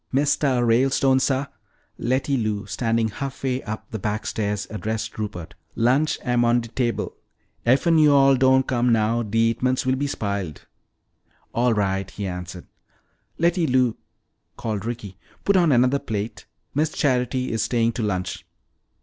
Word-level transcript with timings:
"Mistuh 0.11 0.63
Ralestone, 0.65 1.19
suh," 1.19 1.45
Letty 1.99 2.35
Lou, 2.35 2.65
standing 2.65 3.09
half 3.09 3.43
way 3.43 3.61
up 3.61 3.85
the 3.91 3.99
back 3.99 4.25
stairs, 4.25 4.65
addressed 4.71 5.19
Rupert, 5.19 5.53
"lunch 5.75 6.17
am 6.23 6.43
on 6.43 6.61
de 6.61 6.69
table. 6.69 7.15
Effen 7.67 7.99
yo'all 7.99 8.35
doan 8.35 8.63
come 8.63 8.91
now, 8.91 9.21
de 9.21 9.51
eatments 9.53 9.85
will 9.85 9.95
be 9.95 10.07
spiled." 10.07 10.65
"All 11.53 11.75
right," 11.75 12.09
he 12.09 12.25
answered. 12.25 12.65
"Letty 13.37 13.67
Lou," 13.67 13.95
called 14.57 14.85
Ricky, 14.85 15.19
"put 15.45 15.55
on 15.55 15.71
another 15.71 15.99
plate. 15.99 16.47
Miss 16.73 16.89
Charity 16.93 17.51
is 17.51 17.61
staying 17.61 17.91
to 17.91 18.01
lunch." 18.01 18.43